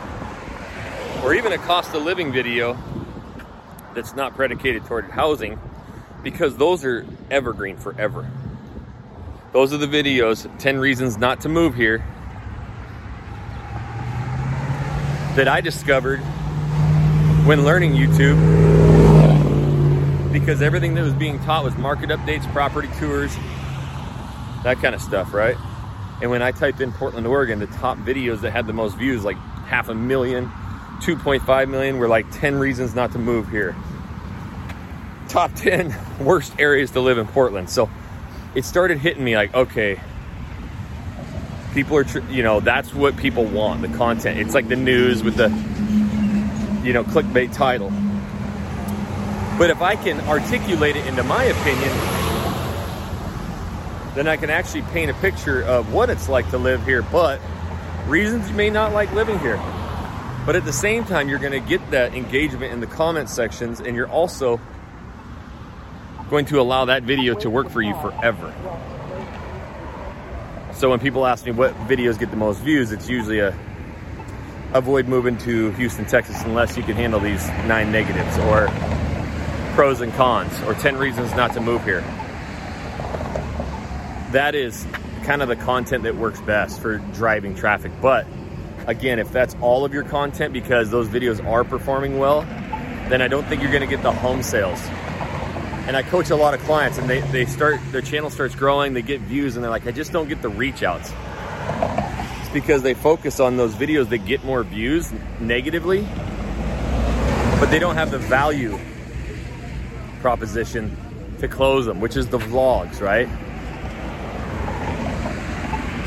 or 1.25 1.35
even 1.35 1.53
a 1.53 1.59
cost 1.59 1.93
of 1.95 2.05
living 2.05 2.31
video 2.31 2.79
that's 3.93 4.15
not 4.15 4.37
predicated 4.37 4.85
toward 4.85 5.11
housing 5.11 5.59
because 6.23 6.57
those 6.57 6.85
are 6.85 7.05
evergreen 7.29 7.77
forever. 7.77 8.31
Those 9.53 9.73
are 9.73 9.79
the 9.79 9.89
videos, 9.89 10.49
10 10.61 10.79
reasons 10.79 11.19
not 11.19 11.41
to 11.41 11.49
move 11.49 11.75
here, 11.75 12.05
that 15.35 15.49
I 15.49 15.61
discovered 15.61 16.21
when 17.47 17.65
learning 17.65 17.95
YouTube 17.95 18.98
because 20.33 20.61
everything 20.61 20.95
that 20.95 21.03
was 21.03 21.15
being 21.15 21.39
taught 21.41 21.65
was 21.65 21.77
market 21.77 22.11
updates, 22.11 22.51
property 22.53 22.89
tours, 22.99 23.35
that 24.65 24.79
kind 24.83 24.95
of 24.95 25.01
stuff, 25.01 25.33
right? 25.33 25.57
And 26.21 26.31
when 26.31 26.43
I 26.43 26.51
typed 26.53 26.81
in 26.81 26.93
Portland, 26.93 27.27
Oregon, 27.27 27.59
the 27.61 27.67
top 27.67 27.97
videos 27.99 28.41
that 28.41 28.51
had 28.51 28.67
the 28.67 28.73
most 28.73 28.97
views, 28.97 29.25
like 29.25 29.37
half 29.67 29.89
a 29.89 29.95
million, 29.95 30.47
2.5 31.01 31.69
million, 31.71 31.99
were 31.99 32.09
like 32.09 32.27
10 32.33 32.57
reasons 32.57 32.95
not 32.95 33.13
to 33.13 33.19
move 33.19 33.49
here. 33.49 33.75
Top 35.29 35.55
10 35.55 35.95
worst 36.21 36.59
areas 36.59 36.91
to 36.93 37.01
live 37.01 37.19
in 37.19 37.27
Portland. 37.27 37.71
So 37.71 37.89
it 38.55 38.65
started 38.65 38.99
hitting 38.99 39.23
me 39.23 39.37
like, 39.37 39.55
okay, 39.55 40.01
people 41.73 41.97
are, 41.97 42.05
you 42.31 42.43
know, 42.43 42.61
that's 42.61 42.93
what 42.93 43.17
people 43.17 43.45
want 43.45 43.83
the 43.83 43.89
content. 43.97 44.39
It's 44.39 44.55
like 44.55 44.69
the 44.69 44.77
news 44.77 45.23
with 45.23 45.37
the, 45.37 45.49
you 46.85 46.93
know, 46.93 47.05
clickbait 47.05 47.53
title. 47.53 47.93
But 49.59 49.71
if 49.71 49.83
I 49.83 49.97
can 49.97 50.21
articulate 50.29 50.95
it 50.95 51.05
into 51.07 51.25
my 51.25 51.43
opinion, 51.43 51.91
then 54.15 54.29
I 54.29 54.37
can 54.37 54.51
actually 54.51 54.83
paint 54.83 55.11
a 55.11 55.15
picture 55.15 55.63
of 55.63 55.93
what 55.93 56.11
it's 56.11 56.29
like 56.29 56.49
to 56.51 56.59
live 56.59 56.85
here, 56.85 57.03
but 57.03 57.41
reasons 58.07 58.49
you 58.49 58.55
may 58.55 58.71
not 58.71 58.93
like 58.93 59.13
living 59.13 59.39
here. 59.41 59.57
But 60.47 60.55
at 60.55 60.65
the 60.65 60.73
same 60.73 61.05
time, 61.05 61.29
you're 61.29 61.41
going 61.41 61.53
to 61.53 61.69
get 61.69 61.91
that 61.91 62.15
engagement 62.15 62.73
in 62.73 62.81
the 62.81 62.87
comment 62.87 63.29
sections, 63.29 63.81
and 63.81 63.97
you're 63.97 64.09
also 64.09 64.61
going 66.31 66.47
to 66.47 66.61
allow 66.61 66.85
that 66.85 67.03
video 67.03 67.35
to 67.35 67.51
work 67.51 67.69
for 67.69 67.83
you 67.83 67.95
forever. 68.01 68.55
So 70.75 70.91
when 70.91 71.01
people 71.01 71.27
ask 71.27 71.45
me 71.45 71.51
what 71.51 71.75
videos 71.89 72.17
get 72.19 72.31
the 72.31 72.37
most 72.37 72.61
views, 72.61 72.93
it's 72.93 73.09
usually 73.09 73.41
a 73.41 73.59
avoid 74.75 75.09
moving 75.09 75.37
to 75.39 75.71
Houston, 75.73 76.05
Texas 76.05 76.43
unless 76.43 76.77
you 76.77 76.83
can 76.83 76.95
handle 76.95 77.19
these 77.19 77.47
nine 77.67 77.91
negatives 77.91 78.39
or 78.39 78.69
pros 79.79 80.01
and 80.01 80.13
cons 80.15 80.61
or 80.63 80.75
10 80.75 80.97
reasons 80.97 81.33
not 81.37 81.53
to 81.53 81.61
move 81.61 81.85
here. 81.85 82.01
That 84.33 84.57
is 84.57 84.85
kind 85.23 85.41
of 85.41 85.47
the 85.47 85.55
content 85.55 86.03
that 86.03 86.17
works 86.17 86.41
best 86.41 86.81
for 86.81 86.99
driving 87.15 87.55
traffic. 87.55 87.93
But 88.03 88.27
again, 88.89 89.21
if 89.21 89.31
that's 89.31 89.55
all 89.61 89.85
of 89.85 89.95
your 89.95 90.03
content 90.03 90.53
because 90.53 90.91
those 90.91 91.07
videos 91.07 91.47
are 91.47 91.63
performing 91.63 92.19
well, 92.19 92.41
then 93.09 93.23
I 93.23 93.29
don't 93.29 93.47
think 93.47 93.63
you're 93.63 93.71
gonna 93.71 93.87
get 93.87 94.03
the 94.03 94.11
home 94.11 94.43
sales 94.43 94.81
and 95.87 95.97
I 95.97 96.03
coach 96.03 96.31
a 96.31 96.37
lot 96.37 96.55
of 96.55 96.61
clients 96.63 96.99
and 96.99 97.09
they, 97.09 97.21
they 97.21 97.47
start, 97.47 97.79
their 97.93 98.03
channel 98.03 98.31
starts 98.31 98.57
growing, 98.57 98.95
they 98.95 99.03
get 99.03 99.21
views 99.21 99.55
and 99.55 99.63
they're 99.63 99.71
like, 99.71 99.87
I 99.87 99.93
just 99.93 100.11
don't 100.11 100.29
get 100.29 100.43
the 100.43 100.49
reach 100.49 100.83
outs. 100.83 101.13
It's 102.41 102.53
because 102.53 102.83
they 102.83 102.95
focus 102.95 103.39
on 103.39 103.57
those 103.57 103.75
videos 103.75 104.09
that 104.09 104.27
get 104.27 104.43
more 104.43 104.65
views 104.65 105.13
negatively, 105.39 106.01
but 107.61 107.67
they 107.67 107.79
don't 107.79 107.95
have 107.95 108.11
the 108.11 108.19
value 108.19 108.77
proposition 110.21 110.97
to 111.41 111.49
close 111.49 111.87
them, 111.87 112.01
which 112.01 112.17
is 112.17 112.29
the 112.29 112.39
vlogs, 112.39 113.01
right? 113.01 113.29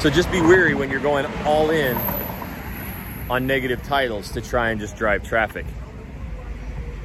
So 0.01 0.09
just 0.09 0.31
be 0.31 0.41
wary 0.41 0.73
when 0.73 0.89
you're 0.89 0.99
going 0.99 1.25
all 1.45 1.69
in 1.69 1.95
on 3.29 3.47
negative 3.47 3.83
titles 3.83 4.31
to 4.31 4.41
try 4.41 4.71
and 4.71 4.79
just 4.79 4.97
drive 4.97 5.23
traffic. 5.23 5.65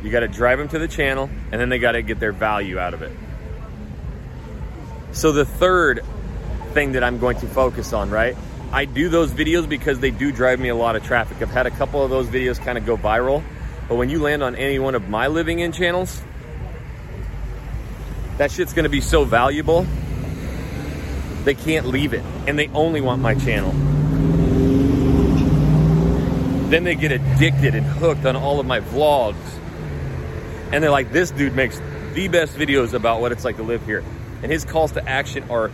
You 0.02 0.10
got 0.10 0.20
to 0.20 0.28
drive 0.28 0.58
them 0.58 0.68
to 0.68 0.78
the 0.78 0.88
channel 0.88 1.30
and 1.52 1.60
then 1.60 1.68
they 1.68 1.78
got 1.78 1.92
to 1.92 2.02
get 2.02 2.18
their 2.20 2.32
value 2.32 2.78
out 2.78 2.94
of 2.94 3.02
it. 3.02 3.12
So 5.12 5.32
the 5.32 5.44
third 5.44 6.04
thing 6.72 6.92
that 6.92 7.04
I'm 7.04 7.18
going 7.18 7.38
to 7.38 7.46
focus 7.46 7.92
on, 7.92 8.10
right? 8.10 8.36
I 8.72 8.84
do 8.84 9.08
those 9.08 9.30
videos 9.30 9.68
because 9.68 10.00
they 10.00 10.10
do 10.10 10.32
drive 10.32 10.58
me 10.58 10.68
a 10.68 10.74
lot 10.74 10.96
of 10.96 11.04
traffic. 11.04 11.40
I've 11.40 11.50
had 11.50 11.66
a 11.66 11.70
couple 11.70 12.02
of 12.02 12.10
those 12.10 12.26
videos 12.26 12.58
kind 12.58 12.76
of 12.76 12.84
go 12.84 12.96
viral, 12.96 13.42
but 13.88 13.94
when 13.96 14.10
you 14.10 14.20
land 14.20 14.42
on 14.42 14.56
any 14.56 14.78
one 14.78 14.94
of 14.94 15.08
my 15.08 15.28
living 15.28 15.60
in 15.60 15.72
channels, 15.72 16.20
that 18.38 18.50
shit's 18.50 18.72
gonna 18.72 18.88
be 18.88 19.00
so 19.00 19.24
valuable, 19.24 19.86
they 21.44 21.54
can't 21.54 21.86
leave 21.86 22.12
it 22.12 22.24
and 22.46 22.58
they 22.58 22.68
only 22.68 23.00
want 23.00 23.22
my 23.22 23.34
channel. 23.34 23.72
Then 26.68 26.84
they 26.84 26.96
get 26.96 27.12
addicted 27.12 27.74
and 27.74 27.86
hooked 27.86 28.26
on 28.26 28.34
all 28.36 28.58
of 28.58 28.66
my 28.66 28.80
vlogs 28.80 29.36
and 30.72 30.82
they're 30.82 30.90
like, 30.90 31.12
this 31.12 31.30
dude 31.30 31.54
makes 31.54 31.80
the 32.14 32.28
best 32.28 32.56
videos 32.56 32.92
about 32.92 33.20
what 33.20 33.30
it's 33.30 33.44
like 33.44 33.56
to 33.56 33.62
live 33.62 33.84
here. 33.84 34.02
And 34.42 34.50
his 34.50 34.64
calls 34.64 34.92
to 34.92 35.08
action 35.08 35.48
are 35.50 35.70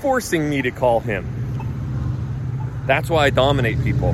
forcing 0.00 0.48
me 0.48 0.62
to 0.62 0.70
call 0.70 1.00
him. 1.00 1.26
That's 2.86 3.08
why 3.08 3.26
I 3.26 3.30
dominate 3.30 3.82
people. 3.82 4.12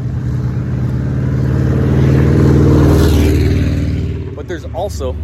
But 4.34 4.48
there's 4.48 4.64
also, 4.66 5.16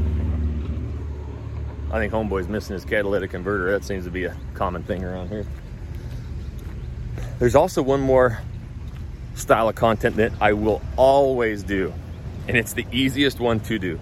I 1.93 1.99
think 1.99 2.13
Homeboy's 2.13 2.49
missing 2.49 2.75
his 2.75 2.85
catalytic 2.85 3.31
converter. 3.31 3.71
That 3.73 3.85
seems 3.85 4.05
to 4.07 4.11
be 4.11 4.25
a 4.25 4.37
common 4.55 4.83
thing 4.83 5.05
around 5.05 5.29
here. 5.29 5.47
There's 7.39 7.55
also 7.55 7.83
one 7.83 8.01
more 8.01 8.41
style 9.35 9.69
of 9.69 9.75
content 9.75 10.17
that 10.17 10.33
I 10.41 10.55
will 10.55 10.81
always 10.97 11.63
do, 11.63 11.93
and 12.49 12.57
it's 12.57 12.73
the 12.73 12.87
easiest 12.93 13.41
one 13.41 13.61
to 13.61 13.79
do 13.79 14.01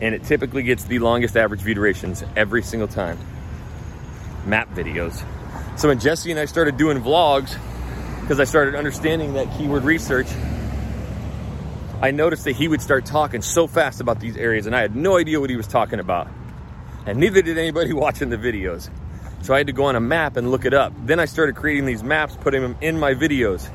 and 0.00 0.14
it 0.14 0.24
typically 0.24 0.62
gets 0.62 0.84
the 0.84 0.98
longest 0.98 1.36
average 1.36 1.60
view 1.60 1.74
durations 1.74 2.22
every 2.36 2.62
single 2.62 2.88
time. 2.88 3.18
Map 4.44 4.68
videos. 4.74 5.24
So 5.78 5.88
when 5.88 5.98
Jesse 5.98 6.30
and 6.30 6.38
I 6.38 6.44
started 6.44 6.76
doing 6.76 7.00
vlogs, 7.00 7.56
because 8.20 8.40
I 8.40 8.44
started 8.44 8.74
understanding 8.74 9.34
that 9.34 9.50
keyword 9.56 9.84
research, 9.84 10.28
I 12.00 12.10
noticed 12.10 12.44
that 12.44 12.56
he 12.56 12.68
would 12.68 12.82
start 12.82 13.06
talking 13.06 13.40
so 13.40 13.66
fast 13.66 14.00
about 14.00 14.20
these 14.20 14.36
areas 14.36 14.66
and 14.66 14.76
I 14.76 14.80
had 14.80 14.94
no 14.94 15.16
idea 15.16 15.40
what 15.40 15.48
he 15.50 15.56
was 15.56 15.66
talking 15.66 15.98
about. 15.98 16.28
And 17.06 17.18
neither 17.18 17.40
did 17.40 17.56
anybody 17.56 17.92
watching 17.94 18.28
the 18.28 18.36
videos. 18.36 18.90
So 19.42 19.54
I 19.54 19.58
had 19.58 19.68
to 19.68 19.72
go 19.72 19.84
on 19.84 19.96
a 19.96 20.00
map 20.00 20.36
and 20.36 20.50
look 20.50 20.64
it 20.64 20.74
up. 20.74 20.92
Then 21.06 21.20
I 21.20 21.24
started 21.24 21.56
creating 21.56 21.86
these 21.86 22.02
maps, 22.02 22.36
putting 22.36 22.62
them 22.62 22.76
in 22.80 22.98
my 22.98 23.14
videos 23.14 23.70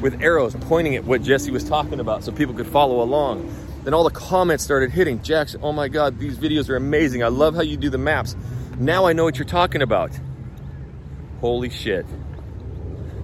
with 0.00 0.20
arrows 0.20 0.56
pointing 0.62 0.96
at 0.96 1.04
what 1.04 1.22
Jesse 1.22 1.52
was 1.52 1.62
talking 1.62 2.00
about 2.00 2.24
so 2.24 2.32
people 2.32 2.54
could 2.54 2.66
follow 2.66 3.00
along. 3.00 3.54
Then 3.84 3.94
all 3.94 4.04
the 4.04 4.10
comments 4.10 4.64
started 4.64 4.90
hitting. 4.90 5.22
Jackson, 5.22 5.60
oh 5.62 5.72
my 5.72 5.88
God, 5.88 6.18
these 6.18 6.36
videos 6.36 6.68
are 6.68 6.76
amazing. 6.76 7.22
I 7.22 7.28
love 7.28 7.54
how 7.54 7.62
you 7.62 7.76
do 7.76 7.90
the 7.90 7.98
maps. 7.98 8.36
Now 8.78 9.06
I 9.06 9.12
know 9.12 9.24
what 9.24 9.38
you're 9.38 9.44
talking 9.44 9.82
about. 9.82 10.10
Holy 11.40 11.70
shit. 11.70 12.04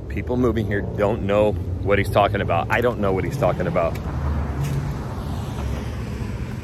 People 0.09 0.37
moving 0.37 0.67
here 0.67 0.81
don't 0.81 1.23
know 1.23 1.53
what 1.53 1.99
he's 1.99 2.11
talking 2.11 2.41
about. 2.41 2.71
I 2.71 2.81
don't 2.81 3.01
know 3.01 3.13
what 3.13 3.25
he's 3.25 3.37
talking 3.37 3.67
about. 3.67 3.99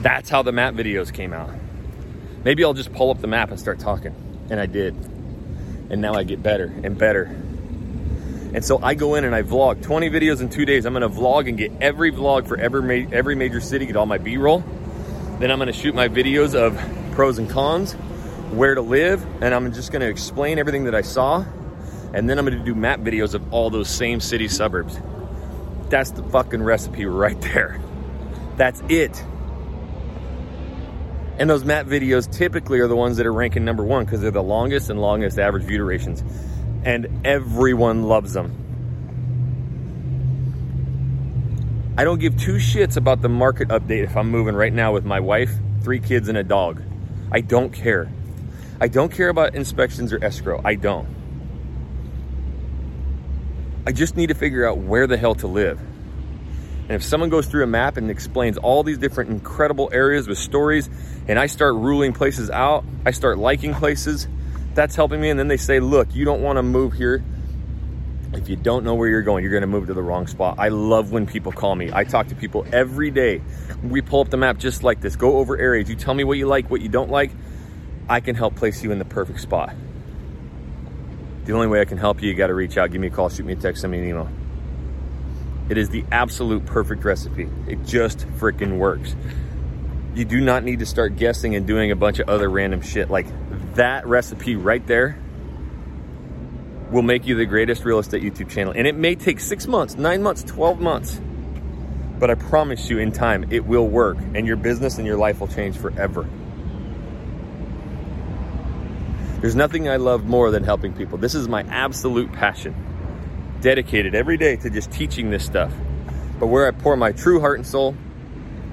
That's 0.02 0.28
how 0.28 0.42
the 0.42 0.52
map 0.52 0.74
videos 0.74 1.12
came 1.12 1.32
out. 1.32 1.50
Maybe 2.44 2.62
I'll 2.64 2.74
just 2.74 2.92
pull 2.92 3.10
up 3.10 3.20
the 3.20 3.26
map 3.26 3.50
and 3.50 3.58
start 3.58 3.78
talking. 3.78 4.14
And 4.50 4.60
I 4.60 4.66
did. 4.66 4.94
And 5.90 6.00
now 6.00 6.14
I 6.14 6.24
get 6.24 6.42
better 6.42 6.72
and 6.82 6.96
better 6.96 7.34
and 8.54 8.64
so 8.64 8.78
I 8.80 8.94
go 8.94 9.16
in 9.16 9.24
and 9.24 9.34
I 9.34 9.42
vlog 9.42 9.82
20 9.82 10.10
videos 10.10 10.40
in 10.40 10.48
two 10.48 10.64
days. 10.64 10.86
I'm 10.86 10.92
gonna 10.92 11.08
vlog 11.08 11.48
and 11.48 11.58
get 11.58 11.72
every 11.80 12.12
vlog 12.12 12.46
for 12.46 12.56
every, 12.56 12.82
ma 12.82 13.10
every 13.12 13.34
major 13.34 13.60
city, 13.60 13.84
get 13.84 13.96
all 13.96 14.06
my 14.06 14.18
B-roll. 14.18 14.62
Then 15.40 15.50
I'm 15.50 15.58
gonna 15.58 15.72
shoot 15.72 15.92
my 15.92 16.08
videos 16.08 16.54
of 16.54 16.78
pros 17.14 17.38
and 17.38 17.50
cons, 17.50 17.94
where 18.52 18.76
to 18.76 18.80
live, 18.80 19.26
and 19.42 19.52
I'm 19.52 19.72
just 19.72 19.90
gonna 19.90 20.04
explain 20.04 20.60
everything 20.60 20.84
that 20.84 20.94
I 20.94 21.00
saw. 21.00 21.44
And 22.12 22.30
then 22.30 22.38
I'm 22.38 22.44
gonna 22.44 22.64
do 22.64 22.76
map 22.76 23.00
videos 23.00 23.34
of 23.34 23.52
all 23.52 23.70
those 23.70 23.88
same 23.88 24.20
city 24.20 24.46
suburbs. 24.46 25.00
That's 25.88 26.12
the 26.12 26.22
fucking 26.22 26.62
recipe 26.62 27.06
right 27.06 27.40
there. 27.40 27.80
That's 28.56 28.80
it. 28.88 29.20
And 31.38 31.50
those 31.50 31.64
map 31.64 31.86
videos 31.86 32.30
typically 32.30 32.80
are 32.80 32.86
the 32.86 32.96
ones 32.96 33.16
that 33.16 33.26
are 33.26 33.32
ranking 33.32 33.64
number 33.64 33.84
one 33.84 34.04
because 34.04 34.20
they're 34.20 34.30
the 34.30 34.42
longest 34.42 34.90
and 34.90 35.00
longest 35.00 35.38
average 35.38 35.64
view 35.64 35.78
durations 35.78 36.22
and 36.84 37.26
everyone 37.26 38.04
loves 38.04 38.34
them. 38.34 38.60
I 41.96 42.04
don't 42.04 42.18
give 42.18 42.38
two 42.38 42.54
shits 42.54 42.96
about 42.96 43.22
the 43.22 43.28
market 43.28 43.68
update 43.68 44.04
if 44.04 44.16
I'm 44.16 44.30
moving 44.30 44.54
right 44.54 44.72
now 44.72 44.92
with 44.92 45.04
my 45.04 45.20
wife, 45.20 45.50
three 45.82 46.00
kids, 46.00 46.28
and 46.28 46.36
a 46.36 46.42
dog. 46.42 46.82
I 47.30 47.40
don't 47.40 47.72
care. 47.72 48.10
I 48.80 48.88
don't 48.88 49.10
care 49.10 49.28
about 49.28 49.54
inspections 49.54 50.12
or 50.12 50.22
escrow. 50.22 50.60
I 50.64 50.74
don't. 50.74 51.08
I 53.86 53.92
just 53.92 54.16
need 54.16 54.26
to 54.28 54.34
figure 54.34 54.68
out 54.68 54.78
where 54.78 55.06
the 55.06 55.16
hell 55.16 55.34
to 55.36 55.46
live. 55.46 55.80
And 56.86 56.92
if 56.92 57.02
someone 57.02 57.30
goes 57.30 57.46
through 57.46 57.64
a 57.64 57.66
map 57.66 57.96
and 57.96 58.10
explains 58.10 58.58
all 58.58 58.82
these 58.82 58.98
different 58.98 59.30
incredible 59.30 59.88
areas 59.90 60.28
with 60.28 60.36
stories, 60.36 60.90
and 61.26 61.38
I 61.38 61.46
start 61.46 61.74
ruling 61.74 62.12
places 62.12 62.50
out, 62.50 62.84
I 63.06 63.12
start 63.12 63.38
liking 63.38 63.72
places, 63.72 64.28
that's 64.74 64.94
helping 64.94 65.20
me. 65.20 65.30
And 65.30 65.38
then 65.38 65.48
they 65.48 65.56
say, 65.56 65.80
look, 65.80 66.14
you 66.14 66.26
don't 66.26 66.42
want 66.42 66.58
to 66.58 66.62
move 66.62 66.92
here. 66.92 67.24
If 68.34 68.48
you 68.48 68.56
don't 68.56 68.84
know 68.84 68.96
where 68.96 69.08
you're 69.08 69.22
going, 69.22 69.44
you're 69.44 69.52
going 69.52 69.62
to 69.62 69.66
move 69.66 69.86
to 69.86 69.94
the 69.94 70.02
wrong 70.02 70.26
spot. 70.26 70.56
I 70.58 70.68
love 70.68 71.10
when 71.10 71.24
people 71.24 71.52
call 71.52 71.74
me. 71.74 71.90
I 71.92 72.04
talk 72.04 72.28
to 72.28 72.34
people 72.34 72.66
every 72.72 73.10
day. 73.10 73.40
We 73.82 74.02
pull 74.02 74.20
up 74.20 74.28
the 74.28 74.36
map 74.36 74.58
just 74.58 74.82
like 74.82 75.00
this, 75.00 75.16
go 75.16 75.38
over 75.38 75.56
areas. 75.56 75.88
You 75.88 75.96
tell 75.96 76.14
me 76.14 76.24
what 76.24 76.36
you 76.36 76.46
like, 76.46 76.68
what 76.70 76.82
you 76.82 76.88
don't 76.88 77.10
like. 77.10 77.30
I 78.08 78.20
can 78.20 78.34
help 78.34 78.56
place 78.56 78.82
you 78.82 78.92
in 78.92 78.98
the 78.98 79.04
perfect 79.06 79.40
spot. 79.40 79.74
The 81.44 81.52
only 81.52 81.68
way 81.68 81.80
I 81.80 81.84
can 81.84 81.96
help 81.96 82.22
you, 82.22 82.28
you 82.28 82.34
got 82.34 82.48
to 82.48 82.54
reach 82.54 82.76
out, 82.76 82.90
give 82.90 83.00
me 83.00 83.06
a 83.06 83.10
call, 83.10 83.30
shoot 83.30 83.46
me 83.46 83.52
a 83.54 83.56
text, 83.56 83.82
send 83.82 83.92
me 83.92 84.00
an 84.00 84.08
email. 84.08 84.28
It 85.68 85.78
is 85.78 85.88
the 85.88 86.04
absolute 86.12 86.66
perfect 86.66 87.04
recipe. 87.04 87.48
It 87.66 87.84
just 87.84 88.18
freaking 88.38 88.78
works. 88.78 89.16
You 90.14 90.24
do 90.24 90.40
not 90.40 90.62
need 90.62 90.80
to 90.80 90.86
start 90.86 91.16
guessing 91.16 91.56
and 91.56 91.66
doing 91.66 91.90
a 91.90 91.96
bunch 91.96 92.18
of 92.18 92.28
other 92.28 92.48
random 92.48 92.82
shit. 92.82 93.10
Like 93.10 93.26
that 93.74 94.06
recipe 94.06 94.56
right 94.56 94.86
there 94.86 95.18
will 96.90 97.02
make 97.02 97.26
you 97.26 97.34
the 97.34 97.46
greatest 97.46 97.84
real 97.84 97.98
estate 97.98 98.22
YouTube 98.22 98.50
channel. 98.50 98.72
And 98.76 98.86
it 98.86 98.94
may 98.94 99.14
take 99.14 99.40
six 99.40 99.66
months, 99.66 99.96
nine 99.96 100.22
months, 100.22 100.44
12 100.44 100.80
months. 100.80 101.20
But 102.18 102.30
I 102.30 102.34
promise 102.34 102.88
you 102.88 102.98
in 102.98 103.10
time, 103.10 103.46
it 103.50 103.64
will 103.64 103.88
work 103.88 104.18
and 104.34 104.46
your 104.46 104.56
business 104.56 104.98
and 104.98 105.06
your 105.06 105.16
life 105.16 105.40
will 105.40 105.48
change 105.48 105.76
forever. 105.76 106.28
There's 109.40 109.56
nothing 109.56 109.88
I 109.88 109.96
love 109.96 110.24
more 110.24 110.50
than 110.50 110.62
helping 110.62 110.94
people. 110.94 111.18
This 111.18 111.34
is 111.34 111.48
my 111.48 111.62
absolute 111.64 112.32
passion. 112.32 112.74
Dedicated 113.64 114.14
every 114.14 114.36
day 114.36 114.56
to 114.56 114.68
just 114.68 114.90
teaching 114.90 115.30
this 115.30 115.42
stuff. 115.42 115.72
But 116.38 116.48
where 116.48 116.68
I 116.68 116.70
pour 116.70 116.98
my 116.98 117.12
true 117.12 117.40
heart 117.40 117.56
and 117.56 117.66
soul 117.66 117.96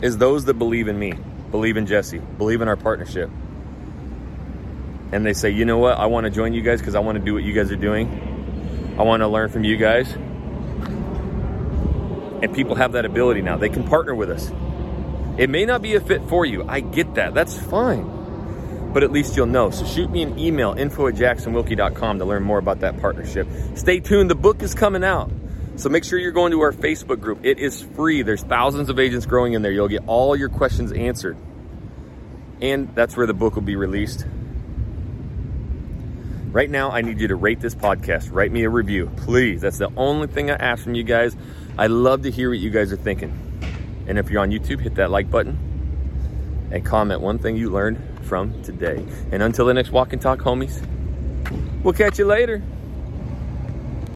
is 0.02 0.18
those 0.18 0.44
that 0.44 0.56
believe 0.56 0.90
in 0.90 1.00
me, 1.00 1.14
believe 1.50 1.78
in 1.78 1.86
Jesse, 1.86 2.18
believe 2.18 2.60
in 2.60 2.68
our 2.68 2.76
partnership. 2.76 3.30
And 5.14 5.26
they 5.26 5.32
say, 5.32 5.52
you 5.52 5.64
know 5.64 5.78
what? 5.78 5.98
I 5.98 6.08
want 6.08 6.26
to 6.26 6.30
join 6.30 6.52
you 6.54 6.62
guys 6.62 6.82
because 6.82 6.96
I 6.96 7.00
want 7.00 7.18
to 7.18 7.24
do 7.24 7.34
what 7.34 7.44
you 7.44 7.54
guys 7.54 7.72
are 7.72 7.78
doing. 7.78 8.96
I 9.00 9.04
want 9.04 9.22
to 9.22 9.30
learn 9.30 9.48
from 9.48 9.64
you 9.64 9.78
guys. 9.78 10.12
And 12.42 12.54
people 12.54 12.76
have 12.76 12.92
that 12.92 13.06
ability 13.06 13.44
now. 13.44 13.56
They 13.56 13.70
can 13.70 13.86
partner 13.86 14.14
with 14.14 14.30
us. 14.30 14.52
It 15.38 15.50
may 15.50 15.64
not 15.64 15.82
be 15.82 15.96
a 15.96 16.02
fit 16.02 16.28
for 16.28 16.46
you. 16.46 16.66
I 16.68 16.82
get 16.82 17.14
that. 17.14 17.34
That's 17.34 17.58
fine 17.58 18.21
but 18.94 19.04
at 19.04 19.12
least 19.12 19.36
you'll 19.36 19.46
know. 19.46 19.70
So 19.70 19.86
shoot 19.86 20.10
me 20.10 20.22
an 20.22 20.38
email, 20.38 20.74
info 20.74 21.08
at 21.08 21.16
jacksonwilkie.com 21.16 22.20
to 22.20 22.26
learn 22.26 22.44
more 22.44 22.58
about 22.58 22.82
that 22.82 23.00
partnership. 23.00 23.48
Stay 23.76 24.00
tuned, 24.00 24.30
the 24.30 24.36
book 24.36 24.62
is 24.62 24.74
coming 24.74 25.04
out. 25.04 25.32
So 25.78 25.90
make 25.90 26.04
sure 26.04 26.20
you're 26.20 26.32
going 26.32 26.52
to 26.52 26.62
our 26.62 26.74
Facebook 26.74 27.22
group. 27.22 27.40
It 27.44 27.58
is 27.60 27.82
free. 27.82 28.22
There's 28.22 28.44
thousands 28.44 28.90
of 28.90 29.00
agents 29.00 29.26
growing 29.26 29.54
in 29.54 29.62
there. 29.62 29.72
You'll 29.72 29.88
get 29.88 30.04
all 30.06 30.36
your 30.36 30.50
questions 30.50 30.92
answered. 30.92 31.38
And 32.62 32.94
that's 32.94 33.18
where 33.18 33.26
the 33.26 33.34
book 33.34 33.56
will 33.56 33.64
be 33.64 33.76
released. 33.76 34.26
Right 36.52 36.70
now, 36.70 36.92
I 36.92 37.02
need 37.02 37.20
you 37.22 37.30
to 37.30 37.36
rate 37.36 37.62
this 37.62 37.74
podcast. 37.74 38.30
Write 38.32 38.52
me 38.52 38.64
a 38.66 38.70
review, 38.70 39.10
please. 39.18 39.62
That's 39.62 39.78
the 39.78 39.92
only 39.96 40.28
thing 40.28 40.52
I 40.52 40.56
ask 40.56 40.84
from 40.84 40.96
you 40.96 41.04
guys. 41.04 41.36
I 41.78 41.88
love 41.88 42.24
to 42.24 42.32
hear 42.32 42.50
what 42.50 42.60
you 42.60 42.70
guys 42.70 42.92
are 42.92 42.98
thinking. 42.98 43.32
And 44.08 44.20
if 44.20 44.30
you're 44.30 44.42
on 44.42 44.52
YouTube, 44.52 44.82
hit 44.82 44.96
that 44.96 45.10
like 45.10 45.32
button 45.32 46.70
and 46.72 46.86
comment 46.86 47.22
one 47.22 47.40
thing 47.40 47.56
you 47.56 47.70
learned 47.70 48.11
from 48.22 48.62
today. 48.64 49.06
And 49.32 49.44
until 49.44 49.66
the 49.66 49.74
next 49.74 49.92
walk 49.92 50.14
and 50.14 50.22
talk, 50.22 50.40
homies, 50.40 50.82
we'll 51.84 51.94
catch 51.94 52.20
you 52.20 52.26
later. 52.26 52.62